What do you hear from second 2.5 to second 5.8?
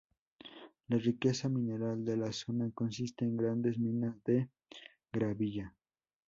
consiste en grandes minas de gravilla.